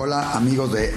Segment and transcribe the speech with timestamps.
[0.00, 0.96] Hola amigos de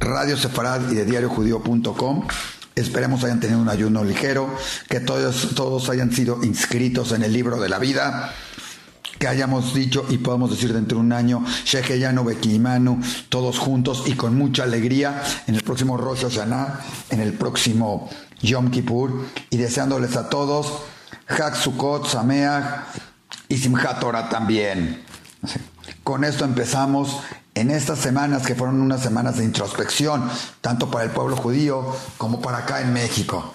[0.00, 2.26] Radio Sefarad y de diariojudío.com.
[2.74, 4.52] Esperemos hayan tenido un ayuno ligero,
[4.88, 8.34] que todos, todos hayan sido inscritos en el libro de la vida,
[9.20, 14.14] que hayamos dicho y podamos decir dentro de un año, Shekeyanu Bekimanu, todos juntos y
[14.14, 18.10] con mucha alegría en el próximo Rosh Hashanah, en el próximo
[18.42, 20.80] Yom Kippur, y deseándoles a todos
[21.28, 22.86] Hak Sukkot, Sameach
[23.48, 24.00] y Simchat
[24.30, 25.04] también.
[26.02, 27.20] Con esto empezamos
[27.56, 32.42] en estas semanas que fueron unas semanas de introspección, tanto para el pueblo judío como
[32.42, 33.54] para acá en México.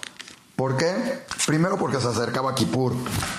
[0.56, 1.22] ¿Por qué?
[1.46, 2.96] Primero porque se acercaba Kippur,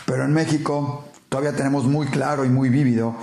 [0.06, 3.16] pero en México todavía tenemos muy claro y muy vívido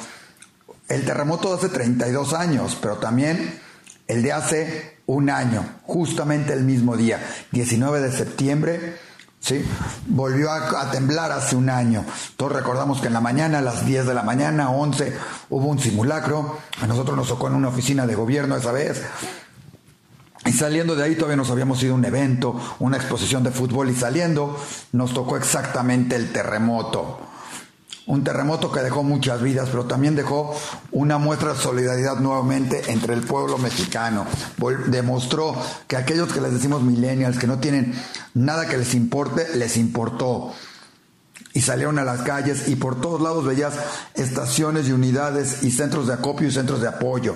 [0.89, 3.57] el terremoto de hace 32 años, pero también
[4.07, 8.97] el de hace un año, justamente el mismo día, 19 de septiembre
[9.39, 9.65] ¿sí?
[10.07, 12.05] Volvió a, temblar hace un año.
[12.37, 15.17] Todos recordamos que en la mañana, a las 10 de la mañana, 11,
[15.49, 16.57] hubo un simulacro.
[16.81, 19.03] A nosotros nos tocó en una oficina de gobierno esa vez.
[20.45, 23.89] Y saliendo de ahí todavía nos habíamos ido a un evento, una exposición de fútbol
[23.89, 24.57] y saliendo
[24.93, 27.28] nos tocó exactamente el terremoto
[28.09, 30.55] un terremoto que dejó muchas vidas, pero también dejó
[30.91, 34.25] una muestra de solidaridad nuevamente entre el pueblo mexicano.
[34.87, 35.55] Demostró
[35.87, 37.93] que aquellos que les decimos millennials, que no tienen
[38.33, 40.53] nada que les importe, les importó.
[41.53, 43.75] Y salieron a las calles y por todos lados veías
[44.15, 47.35] estaciones y unidades y centros de acopio y centros de apoyo.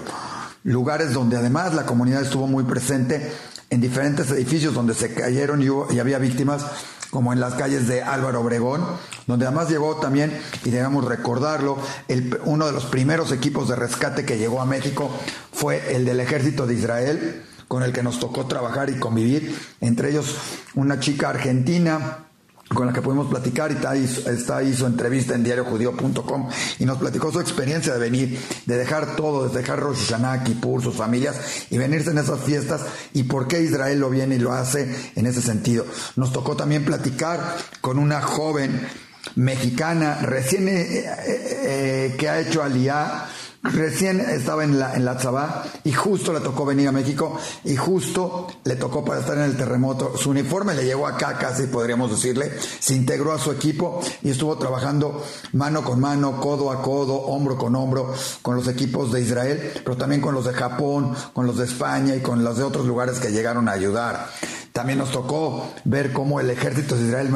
[0.63, 3.31] Lugares donde además la comunidad estuvo muy presente
[3.73, 6.63] en diferentes edificios donde se cayeron y, había víctimas
[7.09, 8.85] como en las calles de Álvaro Obregón,
[9.25, 14.25] donde además llegó también, y debemos recordarlo, el, uno de los primeros equipos de rescate
[14.25, 15.09] que llegó a México
[15.51, 20.11] fue el del ejército de Israel, con el que nos tocó trabajar y convivir, entre
[20.11, 20.37] ellos
[20.75, 22.27] una chica argentina,
[22.69, 27.31] con la que pudimos platicar y está ahí, su entrevista en diariojudío.com y nos platicó
[27.31, 31.77] su experiencia de venir, de dejar todo, de dejar Rosh Hashanah, Kippur, sus familias y
[31.77, 32.81] venirse en esas fiestas
[33.13, 35.85] y por qué Israel lo viene y lo hace en ese sentido.
[36.15, 38.87] Nos tocó también platicar con una joven
[39.35, 43.27] mexicana recién eh, eh, eh, que ha hecho aliá
[43.63, 47.77] Recién estaba en la, en la Tzabá y justo le tocó venir a México y
[47.77, 50.17] justo le tocó para estar en el terremoto.
[50.17, 52.51] Su uniforme le llegó acá casi, podríamos decirle.
[52.59, 57.57] Se integró a su equipo y estuvo trabajando mano con mano, codo a codo, hombro
[57.57, 61.57] con hombro con los equipos de Israel, pero también con los de Japón, con los
[61.57, 64.27] de España y con los de otros lugares que llegaron a ayudar.
[64.73, 67.29] También nos tocó ver cómo el ejército de Israel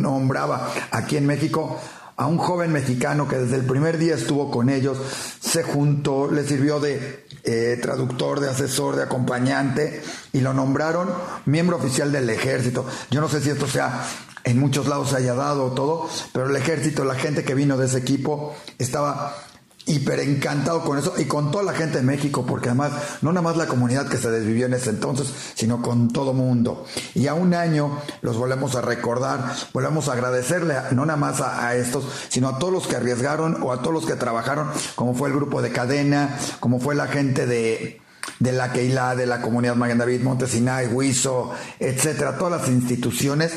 [0.00, 1.80] nombraba aquí en México
[2.16, 4.98] a un joven mexicano que desde el primer día estuvo con ellos,
[5.40, 10.02] se juntó, le sirvió de eh, traductor, de asesor, de acompañante
[10.32, 11.10] y lo nombraron
[11.46, 12.86] miembro oficial del ejército.
[13.10, 14.04] Yo no sé si esto sea
[14.44, 17.86] en muchos lados se haya dado todo, pero el ejército, la gente que vino de
[17.86, 19.34] ese equipo estaba
[19.86, 23.42] hiper encantado con eso y con toda la gente de México, porque además no nada
[23.42, 26.86] más la comunidad que se desvivió en ese entonces, sino con todo mundo.
[27.14, 31.74] Y a un año los volvemos a recordar, volvemos a agradecerle no nada más a,
[31.76, 35.28] estos, sino a todos los que arriesgaron o a todos los que trabajaron, como fue
[35.28, 38.00] el grupo de cadena, como fue la gente de
[38.40, 43.52] de la Keila, de la comunidad Magan David, Montesinay, Huizo, etcétera, todas las instituciones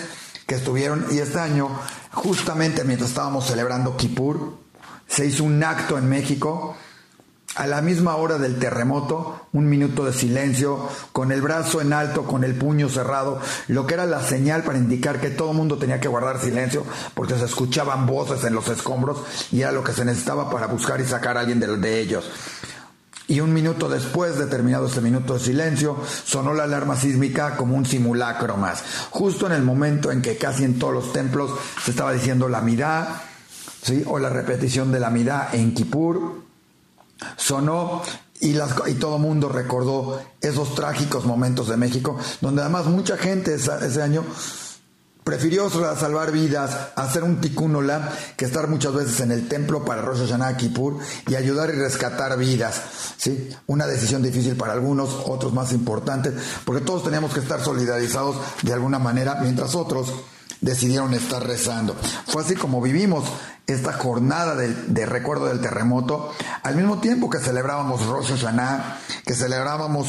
[0.46, 1.70] que estuvieron y este año,
[2.12, 4.67] justamente mientras estábamos celebrando Kippur,
[5.08, 6.76] se hizo un acto en México
[7.58, 12.24] a la misma hora del terremoto, un minuto de silencio, con el brazo en alto,
[12.24, 15.78] con el puño cerrado, lo que era la señal para indicar que todo el mundo
[15.78, 16.84] tenía que guardar silencio
[17.16, 21.02] porque se escuchaban voces en los escombros y era lo que se necesitaba para buscar
[21.02, 22.30] y sacar a alguien de, de ellos.
[23.30, 27.76] Y un minuto después de terminado este minuto de silencio, sonó la alarma sísmica como
[27.76, 28.84] un simulacro más.
[29.10, 31.52] Justo en el momento en que casi en todos los templos
[31.84, 33.24] se estaba diciendo la mirada
[34.06, 36.42] o la repetición de la Midá en Kippur,
[37.36, 38.02] sonó
[38.40, 43.56] y, las, y todo mundo recordó esos trágicos momentos de México, donde además mucha gente
[43.56, 44.24] ese, año
[45.24, 47.76] prefirió salvar vidas, hacer un tikkun
[48.36, 52.38] que estar muchas veces en el templo para Rosh Hashanah Kippur y ayudar y rescatar
[52.38, 52.82] vidas.
[53.18, 53.50] ¿sí?
[53.66, 58.74] Una decisión difícil para algunos, otros más importantes, porque todos teníamos que estar solidarizados de
[58.74, 60.14] alguna manera, mientras otros
[60.62, 61.96] decidieron estar rezando.
[62.28, 63.26] Fue así como vivimos
[63.68, 66.34] esta jornada de, recuerdo del terremoto,
[66.64, 70.08] al mismo tiempo que celebrábamos Rosh Hashanah, que celebrábamos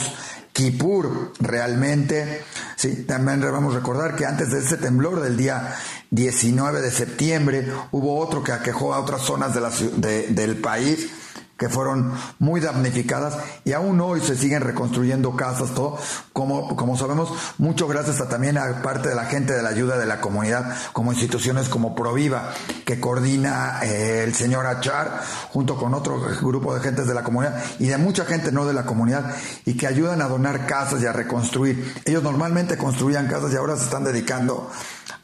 [0.52, 2.44] Kippur realmente.
[2.76, 5.74] Sí, también debemos recordar que antes de ese temblor del día
[6.10, 11.10] 19 de septiembre hubo otro que aquejó a otras zonas de la, del país
[11.58, 15.98] que fueron muy damnificadas y aún hoy se siguen reconstruyendo casas, todo,
[16.32, 19.98] como, como sabemos, mucho gracias a, también a parte de la gente de la ayuda
[19.98, 25.20] de la comunidad, como instituciones como Proviva, que coordina eh, el señor Achar,
[25.50, 28.72] junto con otro grupo de gentes de la comunidad y de mucha gente no de
[28.72, 29.34] la comunidad,
[29.64, 31.92] y que ayudan a donar casas y a reconstruir.
[32.04, 34.70] Ellos normalmente construían casas y ahora se están dedicando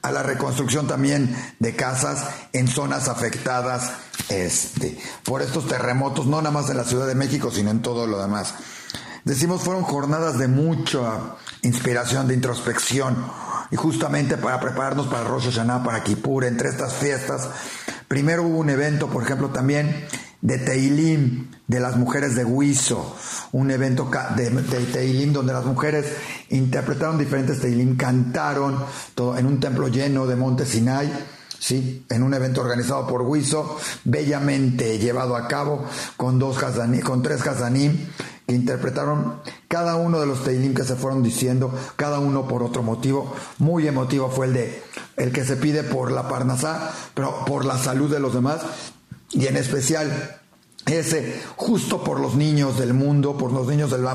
[0.05, 3.91] a la reconstrucción también de casas en zonas afectadas
[4.29, 8.06] este, por estos terremotos, no nada más en la Ciudad de México, sino en todo
[8.06, 8.55] lo demás.
[9.25, 13.17] Decimos fueron jornadas de mucha inspiración, de introspección,
[13.71, 17.49] y justamente para prepararnos para Rosh Hashanah, para Kippur, entre estas fiestas,
[18.06, 20.06] primero hubo un evento, por ejemplo, también
[20.44, 23.17] de Teilim, de las mujeres de Huizo,
[23.52, 24.50] un evento de,
[24.93, 26.05] Teilim donde las mujeres
[26.50, 28.76] interpretaron diferentes Teilim, cantaron
[29.38, 31.11] en un templo lleno de Monte Sinai,
[31.58, 32.05] ¿sí?
[32.11, 35.87] en un evento organizado por Huizo, bellamente llevado a cabo
[36.19, 36.58] con, dos
[37.02, 38.11] con tres Hazanim
[38.46, 42.82] que interpretaron cada uno de los Teilim que se fueron diciendo, cada uno por otro
[42.82, 43.35] motivo.
[43.56, 44.82] Muy emotivo fue el de
[45.17, 48.61] el que se pide por la Parnasá, pero por la salud de los demás
[49.35, 50.41] y en especial
[50.87, 54.07] ese justo por los niños del mundo, por los niños del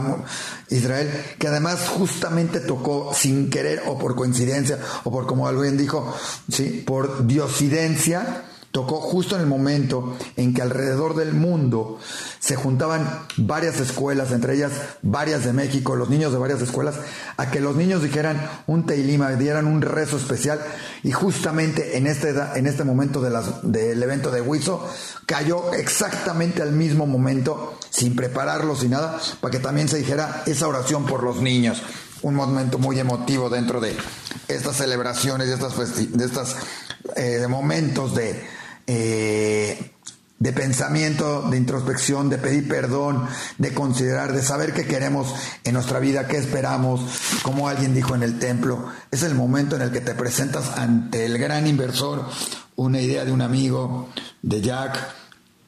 [0.70, 6.14] Israel, que además justamente tocó sin querer o por coincidencia o por como alguien dijo,
[6.52, 12.00] sí, por diosidencia, tocó justo en el momento en que alrededor del mundo
[12.40, 14.72] se juntaban varias escuelas, entre ellas
[15.02, 16.96] varias de México, los niños de varias escuelas,
[17.38, 20.60] a que los niños dijeran un teilima, dieran un rezo especial.
[21.04, 24.88] Y justamente en este, en este momento del evento de Huizo
[25.26, 30.68] cayó exactamente al mismo momento, sin prepararlo, sin nada, para que también se dijera esa
[30.68, 31.82] oración por los niños.
[32.22, 33.96] Un momento muy emotivo dentro de
[34.48, 36.56] estas celebraciones, de estas
[37.16, 38.44] eh, momentos de,
[38.92, 39.92] eh,
[40.40, 43.28] de pensamiento, de introspección, de pedir perdón,
[43.60, 45.32] de considerar, de saber qué queremos
[45.64, 47.02] en nuestra vida, qué esperamos,
[47.44, 51.26] como alguien dijo en el templo, es el momento en el que te presentas ante
[51.26, 52.26] el gran inversor,
[52.78, 54.10] una idea de un amigo,
[54.42, 54.98] de Jack,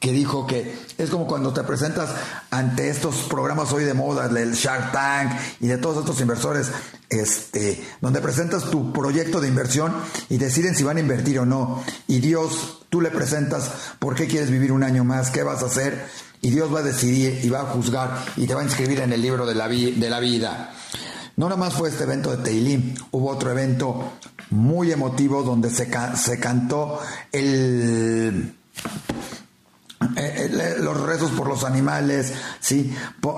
[0.02, 2.10] que dijo que es como cuando te presentas
[2.50, 6.72] ante estos programas hoy de moda, del Shark Tank y de todos estos inversores,
[7.08, 9.94] este, donde presentas tu proyecto de inversión
[10.28, 11.84] y deciden si van a invertir o no.
[12.08, 13.70] Y Dios, tú le presentas
[14.00, 16.04] por qué quieres vivir un año más, qué vas a hacer,
[16.40, 19.12] y Dios va a decidir y va a juzgar y te va a inscribir en
[19.12, 20.74] el libro de la, vida.
[21.36, 24.14] No nada más fue este evento de Teilim, hubo otro evento
[24.50, 26.98] muy emotivo donde se, se cantó
[27.30, 28.56] el
[30.48, 32.94] los rezos por los animales, sí,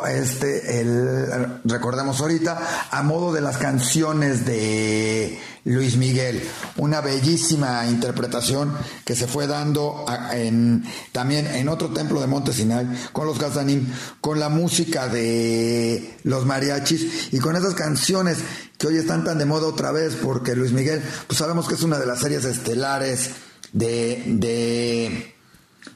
[0.09, 6.43] este, el, recordemos ahorita, a modo de las canciones de Luis Miguel,
[6.77, 8.73] una bellísima interpretación
[9.05, 13.87] que se fue dando en, también en otro templo de Monte Sinai, con los Gazanim,
[14.21, 18.39] con la música de los mariachis y con esas canciones
[18.77, 21.83] que hoy están tan de moda otra vez, porque Luis Miguel, pues sabemos que es
[21.83, 23.31] una de las series estelares
[23.73, 25.34] de, de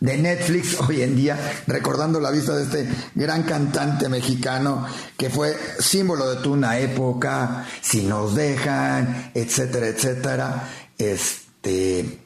[0.00, 4.87] de Netflix hoy en día, recordando la vista de este gran cantante mexicano
[5.17, 10.69] que fue símbolo de una época, si nos dejan, etcétera, etcétera.
[10.97, 12.21] Este,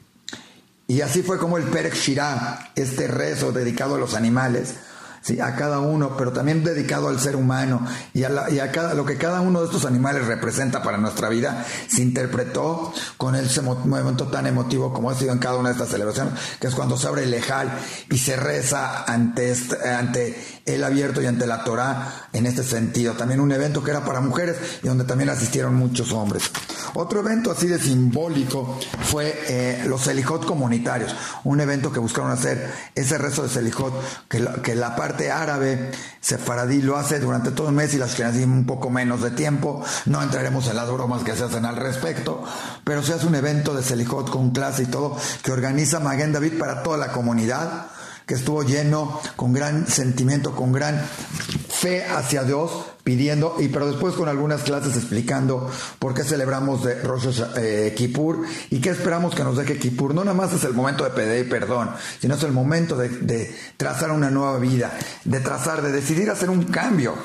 [0.87, 4.75] y así fue como el Perek Shirah, este rezo dedicado a los animales,
[5.23, 5.39] ¿sí?
[5.39, 9.41] a cada uno, pero también dedicado al ser humano y a, cada, lo que cada
[9.41, 14.93] uno de estos animales representa para nuestra vida, se interpretó con ese momento tan emotivo
[14.93, 17.31] como ha sido en cada una de estas celebraciones, que es cuando se abre el
[17.31, 17.71] lejal
[18.09, 23.13] y se reza ante, este, ante el abierto y ante la Torah en este sentido.
[23.13, 26.51] También un evento que era para mujeres y donde también asistieron muchos hombres.
[26.95, 32.71] Otro evento así de simbólico fue eh, los Selijot comunitarios, un evento que buscaron hacer
[32.95, 33.93] ese rezo de Selijot,
[34.29, 34.95] que la, que la
[35.31, 39.31] árabe, sefaradí, lo hace durante todo el mes y las que un poco menos de
[39.31, 39.83] tiempo.
[40.05, 42.43] No entraremos en las bromas que se hacen al respecto,
[42.83, 46.57] pero se hace un evento de Selijot con clase y todo que organiza Maguen David
[46.57, 47.87] para toda la comunidad
[48.25, 51.01] que estuvo lleno con gran sentimiento, con gran
[51.83, 52.71] fe hacia Dios,
[53.03, 58.45] pidiendo, y pero después con algunas clases explicando por qué celebramos de Rosh eh, Kippur
[58.69, 60.15] y qué esperamos que nos deje Kippur.
[60.15, 61.89] No nada más es el momento de pedir perdón,
[62.21, 66.49] sino es el momento de, de trazar una nueva vida, de trazar, de decidir hacer
[66.49, 67.15] un cambio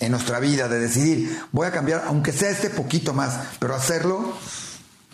[0.00, 4.32] en nuestra vida, de decidir, voy a cambiar, aunque sea este poquito más, pero hacerlo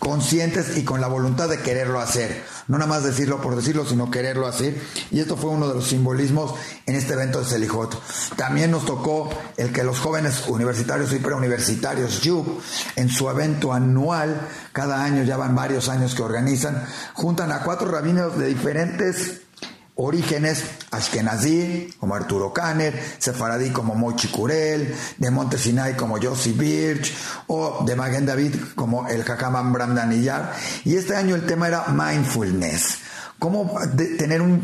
[0.03, 2.43] conscientes y con la voluntad de quererlo hacer.
[2.67, 4.75] No nada más decirlo por decirlo, sino quererlo hacer.
[5.11, 6.55] Y esto fue uno de los simbolismos
[6.85, 7.97] en este evento de Selijot.
[8.35, 12.45] También nos tocó el que los jóvenes universitarios y preuniversitarios, YUB,
[12.97, 17.89] en su evento anual, cada año, ya van varios años que organizan, juntan a cuatro
[17.89, 19.42] rabinos de diferentes
[19.95, 27.13] orígenes ashkenazí como Arturo Kanner, sefaradí como Mochi Kurel, de Monte Sinai como Yossi Birch
[27.47, 30.53] o de Magen David como el Hakaman Bramdaniyar.
[30.85, 32.99] Y este año el tema era mindfulness.
[33.39, 33.77] Cómo
[34.17, 34.61] tener un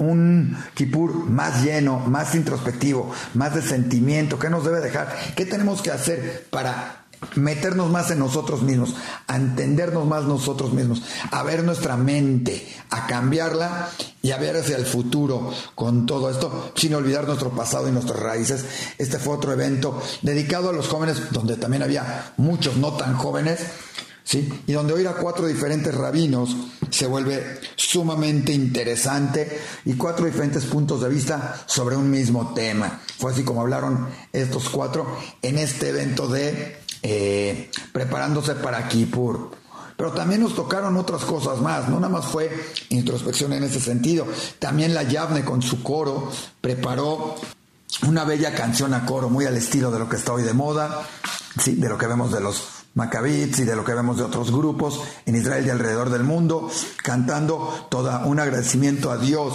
[0.00, 5.14] un Kippur más lleno, más introspectivo, más de sentimiento, ¿qué nos debe dejar?
[5.36, 6.99] ¿Qué tenemos que hacer para
[7.36, 8.94] meternos más en nosotros mismos,
[9.26, 13.90] a entendernos más nosotros mismos, a ver nuestra mente, a cambiarla
[14.22, 18.18] y a ver hacia el futuro con todo esto, sin olvidar nuestro pasado y nuestras
[18.18, 18.64] raíces.
[18.98, 23.60] Este fue otro evento dedicado a los jóvenes, donde también había muchos no tan jóvenes,
[24.24, 24.48] ¿sí?
[24.66, 26.56] Y donde oír a cuatro diferentes rabinos
[26.90, 33.00] se vuelve sumamente interesante y cuatro diferentes puntos de vista sobre un mismo tema.
[33.18, 39.50] Fue así como hablaron estos cuatro en este evento de eh, preparándose para Kippur.
[39.96, 42.50] Pero también nos tocaron otras cosas más, no nada más fue
[42.88, 44.26] introspección en ese sentido.
[44.58, 46.30] También la Yavne con su coro
[46.60, 47.36] preparó
[48.06, 51.02] una bella canción a coro, muy al estilo de lo que está hoy de moda,
[51.62, 52.64] sí, de lo que vemos de los
[52.94, 56.70] Maccabits y de lo que vemos de otros grupos en Israel y alrededor del mundo,
[57.02, 59.54] cantando todo un agradecimiento a Dios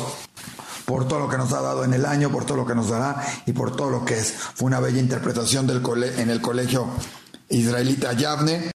[0.85, 2.89] por todo lo que nos ha dado en el año, por todo lo que nos
[2.89, 4.33] dará y por todo lo que es.
[4.53, 5.81] Fue una bella interpretación del
[6.17, 6.87] en el colegio
[7.49, 8.71] israelita Yavne,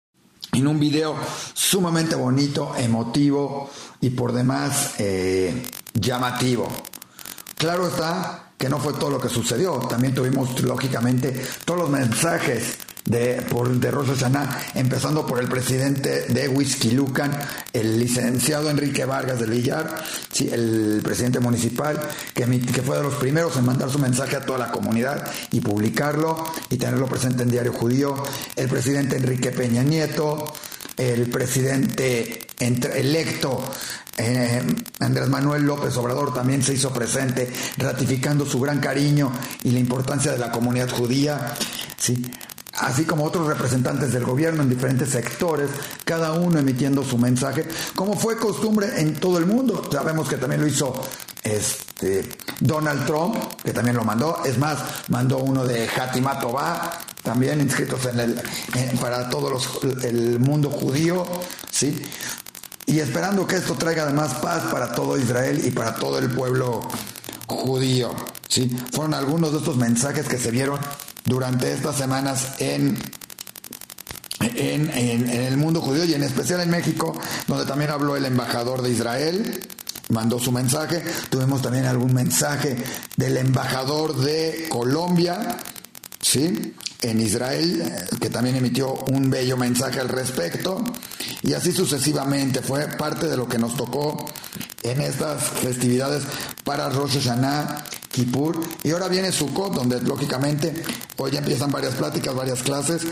[0.52, 1.16] en un video
[1.54, 5.62] sumamente bonito, emotivo y por demás eh,
[5.94, 6.68] llamativo.
[7.56, 12.78] Claro está que no fue todo lo que sucedió, también tuvimos lógicamente todos los mensajes
[13.04, 14.10] de, por, de Rosh
[14.74, 17.36] empezando por el presidente de Whisky Lucan,
[17.72, 20.02] el licenciado Enrique Vargas de Villar,
[20.32, 22.00] sí, el presidente municipal,
[22.34, 25.60] que, que fue de los primeros en mandar su mensaje a toda la comunidad y
[25.60, 28.14] publicarlo y tenerlo presente en Diario Judío,
[28.56, 30.52] el presidente Enrique Peña Nieto,
[30.96, 33.64] el presidente electo
[34.22, 34.62] eh,
[34.98, 39.32] Andrés Manuel López Obrador también se hizo presente, ratificando su gran cariño
[39.64, 41.54] y la importancia de la comunidad judía.
[41.96, 42.22] ¿sí?
[42.80, 45.70] Así como otros representantes del gobierno en diferentes sectores,
[46.04, 49.88] cada uno emitiendo su mensaje, como fue costumbre en todo el mundo.
[49.92, 51.00] Sabemos que también lo hizo
[51.42, 52.28] este
[52.60, 54.42] Donald Trump, que también lo mandó.
[54.44, 58.42] Es más, mandó uno de Hatima Tová, también inscritos en el
[59.00, 59.58] para todo
[60.02, 61.26] el mundo judío,
[61.70, 62.02] sí.
[62.86, 66.80] Y esperando que esto traiga además paz para todo Israel y para todo el pueblo
[67.46, 68.12] judío.
[68.48, 68.76] ¿sí?
[68.92, 70.80] Fueron algunos de estos mensajes que se vieron
[71.24, 72.96] durante estas semanas en,
[74.40, 78.90] en, el mundo judío y en especial en México, donde también habló el embajador de
[78.90, 79.60] Israel,
[80.08, 81.02] mandó su mensaje.
[81.28, 82.76] Tuvimos también algún mensaje
[83.16, 85.56] del embajador de Colombia,
[86.20, 86.74] ¿sí?
[87.02, 87.82] En Israel,
[88.20, 90.82] que también emitió un bello mensaje al respecto.
[91.42, 92.60] Y así sucesivamente.
[92.60, 94.26] Fue parte de lo que nos tocó
[94.82, 96.24] en estas festividades
[96.64, 98.60] para Rosh Hashanah Kippur.
[98.82, 100.82] Y ahora viene Sukkot, donde lógicamente
[101.16, 103.02] hoy empiezan varias pláticas, varias clases.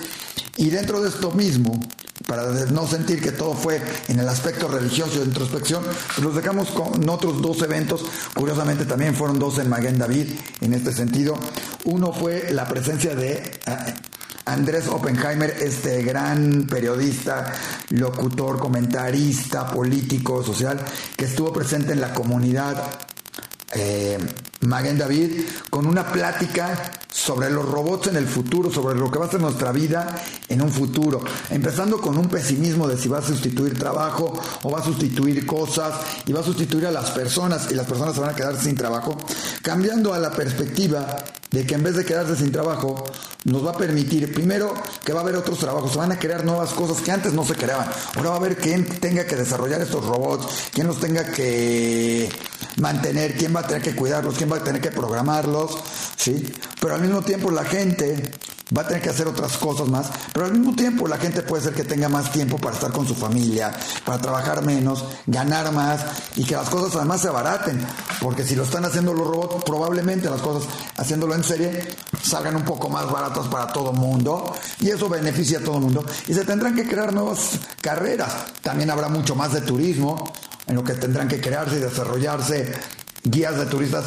[0.56, 1.80] Y dentro de esto mismo,
[2.26, 6.70] para no sentir que todo fue en el aspecto religioso de introspección, pues los dejamos
[6.70, 8.04] con otros dos eventos.
[8.34, 10.26] Curiosamente también fueron dos en Maguen David
[10.60, 11.38] en este sentido.
[11.84, 13.94] Uno fue la presencia de eh,
[14.46, 17.52] Andrés Oppenheimer, este gran periodista,
[17.90, 20.84] locutor, comentarista, político, social,
[21.16, 22.82] que estuvo presente en la comunidad
[23.74, 24.18] eh,
[24.60, 29.26] Maguen David con una plática sobre los robots en el futuro, sobre lo que va
[29.26, 33.22] a ser nuestra vida en un futuro, empezando con un pesimismo de si va a
[33.22, 35.94] sustituir trabajo o va a sustituir cosas
[36.26, 38.76] y va a sustituir a las personas y las personas se van a quedar sin
[38.76, 39.16] trabajo,
[39.62, 41.18] cambiando a la perspectiva
[41.50, 43.04] de que en vez de quedarse sin trabajo,
[43.44, 44.74] nos va a permitir, primero,
[45.04, 47.44] que va a haber otros trabajos, se van a crear nuevas cosas que antes no
[47.44, 47.88] se creaban.
[48.16, 52.28] Ahora va a haber quien tenga que desarrollar estos robots, quien los tenga que
[52.76, 55.78] mantener, quién va a tener que cuidarlos, quién va a tener que programarlos,
[56.16, 56.52] ¿sí?
[56.80, 58.30] Pero al mismo tiempo la gente
[58.76, 61.62] va a tener que hacer otras cosas más, pero al mismo tiempo la gente puede
[61.62, 63.72] ser que tenga más tiempo para estar con su familia,
[64.04, 66.04] para trabajar menos, ganar más
[66.36, 67.84] y que las cosas además se abaraten,
[68.20, 71.88] porque si lo están haciendo los robots, probablemente las cosas haciéndolo en serie
[72.22, 76.04] salgan un poco más baratas para todo mundo y eso beneficia a todo el mundo
[76.26, 78.32] y se tendrán que crear nuevas carreras.
[78.62, 80.32] También habrá mucho más de turismo,
[80.66, 82.72] en lo que tendrán que crearse y desarrollarse
[83.24, 84.04] guías de turistas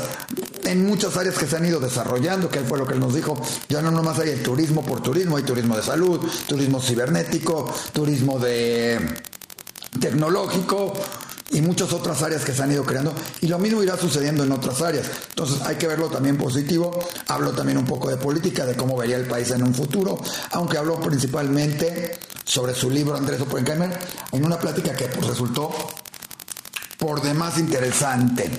[0.64, 3.40] en muchas áreas que se han ido desarrollando, que fue lo que él nos dijo,
[3.68, 8.40] ya no nomás hay el turismo por turismo, hay turismo de salud, turismo cibernético, turismo
[8.40, 9.00] de
[10.00, 10.94] tecnológico
[11.52, 14.52] y muchas otras áreas que se han ido creando y lo mismo irá sucediendo en
[14.52, 15.08] otras áreas.
[15.30, 16.98] Entonces hay que verlo también positivo.
[17.28, 20.18] Hablo también un poco de política, de cómo vería el país en un futuro,
[20.52, 23.98] aunque habló principalmente sobre su libro Andrés Oppenheimer
[24.32, 25.72] en una plática que pues, resultó
[26.98, 28.50] por demás interesante.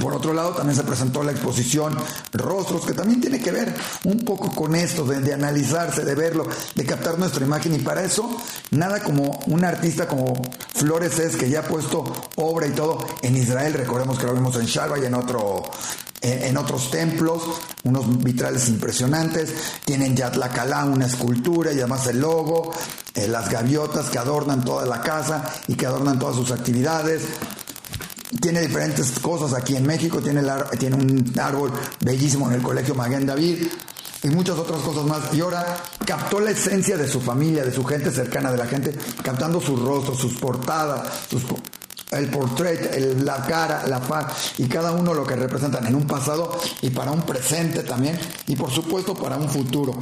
[0.00, 1.96] Por otro lado, también se presentó la exposición
[2.32, 6.84] Rostros, que también tiene que ver un poco con esto, de, analizarse, de verlo, de
[6.86, 7.74] captar nuestra imagen.
[7.74, 8.36] Y para eso,
[8.70, 10.32] nada como un artista como
[10.74, 12.04] Flores es, que ya ha puesto
[12.36, 13.74] obra y todo en Israel.
[13.74, 15.62] Recordemos que lo vimos en Shalva y en otro
[16.22, 17.42] en, otros templos,
[17.84, 19.54] unos vitrales impresionantes,
[19.84, 22.72] tienen Yatlacalá, una escultura y además el logo,
[23.14, 27.22] eh, las gaviotas que adornan toda la casa y que adornan todas sus actividades,
[28.38, 30.42] tiene diferentes cosas aquí en México, tiene,
[30.78, 33.66] tiene un árbol bellísimo en el Colegio Maguen David
[34.22, 35.34] y muchas otras cosas más.
[35.34, 38.94] Y ahora captó la esencia de su familia, de su gente cercana, de la gente,
[39.22, 41.08] captando sus rostros, sus portadas,
[42.12, 46.58] el portrait, la cara, la faz y cada uno lo que representan en un pasado
[46.82, 49.96] y para un presente también y por supuesto para un futuro.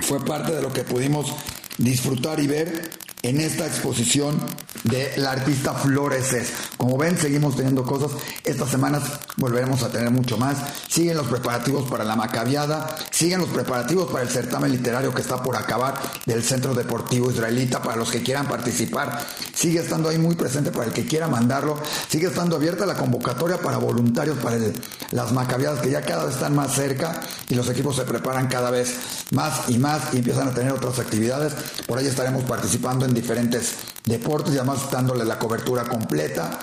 [0.00, 1.32] Fue parte de lo que pudimos
[1.78, 2.90] disfrutar y ver
[3.22, 4.38] en esta exposición
[4.84, 6.52] de la artista Floreses.
[6.76, 8.12] Como ven, seguimos teniendo cosas.
[8.44, 9.02] Estas semanas
[9.36, 10.58] volveremos a tener mucho más.
[10.88, 15.42] Siguen los preparativos para la macabiada, siguen los preparativos para el certamen literario que está
[15.42, 15.94] por acabar
[16.26, 19.18] del Centro Deportivo Israelita para los que quieran participar.
[19.54, 21.78] Sigue estando ahí muy presente para el que quiera mandarlo.
[22.08, 24.58] Sigue estando abierta la convocatoria para voluntarios para
[25.10, 28.70] las macabiadas que ya cada vez están más cerca y los equipos se preparan cada
[28.70, 28.94] vez
[29.30, 31.54] más y más y empiezan a tener otras actividades.
[31.86, 33.74] Por ahí estaremos participando en diferentes
[34.04, 36.58] deportes además dándole la cobertura completa.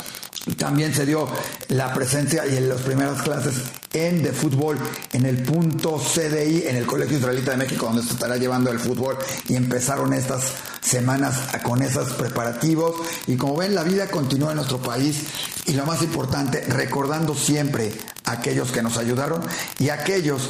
[0.57, 1.27] También se dio
[1.69, 3.55] la presencia y en las primeras clases
[3.93, 4.79] en de fútbol
[5.13, 8.79] en el punto CDI, en el Colegio Israelita de México, donde se estará llevando el
[8.79, 9.17] fútbol
[9.47, 12.95] y empezaron estas semanas con esos preparativos.
[13.27, 15.23] Y como ven, la vida continúa en nuestro país
[15.65, 17.91] y lo más importante, recordando siempre
[18.25, 19.43] a aquellos que nos ayudaron
[19.77, 20.41] y a aquellos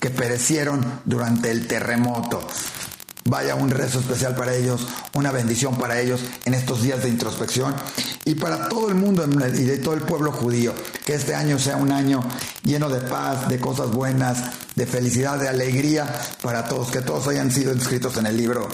[0.00, 2.46] que perecieron durante el terremoto.
[3.28, 7.74] Vaya un rezo especial para ellos, una bendición para ellos en estos días de introspección
[8.24, 10.72] y para todo el mundo y de todo el pueblo judío.
[11.04, 12.22] Que este año sea un año
[12.62, 14.38] lleno de paz, de cosas buenas,
[14.76, 16.06] de felicidad, de alegría
[16.40, 16.92] para todos.
[16.92, 18.68] Que todos hayan sido inscritos en el libro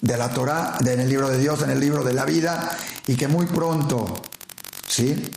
[0.00, 2.76] de la Torah, en el libro de Dios, en el libro de la vida
[3.08, 4.22] y que muy pronto,
[4.86, 5.30] ¿sí?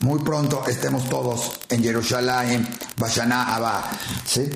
[0.00, 3.90] Muy pronto estemos todos en Jerusalén, Bashana Abba,
[4.26, 4.50] ¿sí?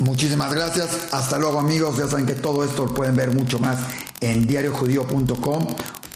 [0.00, 0.88] Muchísimas gracias.
[1.12, 1.96] Hasta luego amigos.
[1.96, 3.78] Ya saben que todo esto lo pueden ver mucho más
[4.20, 5.66] en diariojudío.com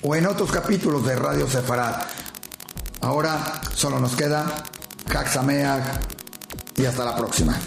[0.02, 1.96] o en otros capítulos de Radio Sefarad.
[3.00, 4.64] Ahora solo nos queda
[5.08, 6.00] Kaxameag
[6.76, 7.58] y hasta la próxima.